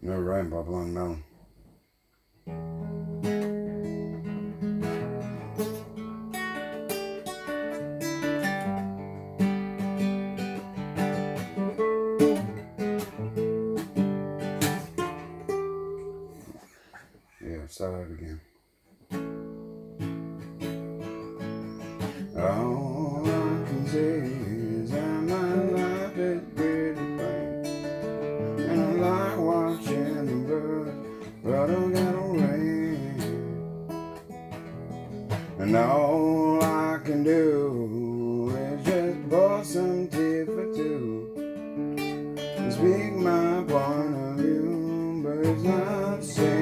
No 0.00 0.14
rain 0.14 0.48
by 0.48 0.62
Blind 0.62 0.94
Melon. 0.94 1.24
Yeah, 17.40 17.66
start 17.66 18.08
that 18.08 18.12
again. 18.14 18.40
All 22.36 22.67
do 37.28 38.50
is 38.56 38.86
just 38.86 39.28
bust 39.28 39.72
some 39.74 40.08
tea 40.08 40.44
for 40.46 40.64
two. 40.74 41.28
Speak 42.70 43.12
my 43.16 43.64
point 43.68 44.14
of 44.16 44.36
view, 44.36 45.20
but 45.22 45.36
it's 45.46 45.62
not 45.62 46.24
same. 46.24 46.57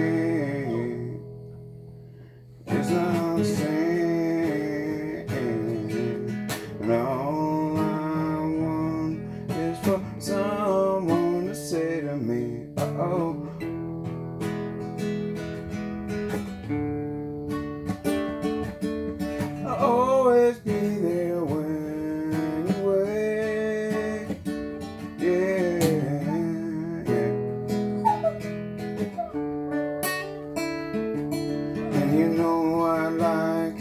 You 32.16 32.28
know 32.28 32.82
I 32.86 33.08
like 33.08 33.78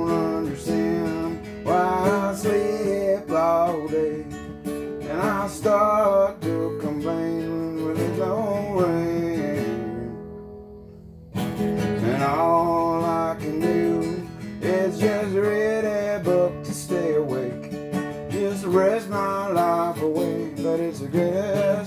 A 21.16 21.86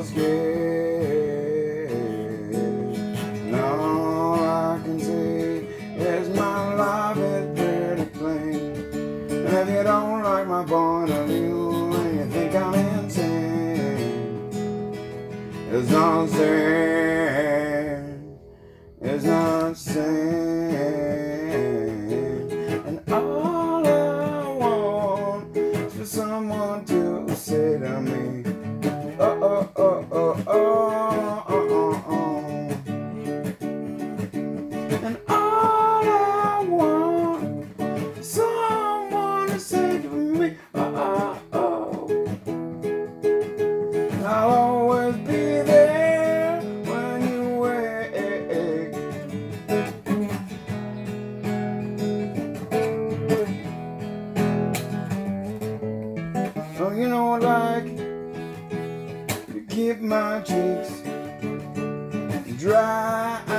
escape. 0.00 0.24
And 3.46 3.56
all 3.56 4.34
I 4.34 4.80
can 4.84 5.00
say 5.00 5.66
is 5.96 6.28
my 6.36 6.74
life 6.74 7.16
is 7.16 7.58
pretty 7.58 8.04
plain. 8.16 8.76
And 9.28 9.48
if 9.48 9.68
you 9.68 9.82
don't 9.82 10.22
like 10.22 10.46
my 10.46 10.64
point 10.64 11.10
of 11.10 11.26
view 11.26 11.92
and 11.94 12.18
you 12.20 12.26
think 12.30 12.54
I'm 12.54 12.74
insane, 12.74 14.38
it's 15.72 15.90
not 15.90 16.28
sane. 16.28 18.38
It's 19.00 19.24
not. 19.24 19.76
You 56.92 57.08
know 57.08 57.32
I 57.32 57.38
like 57.38 57.96
to 59.46 59.64
keep 59.68 60.00
my 60.00 60.40
cheeks 60.42 61.02
dry. 62.60 63.53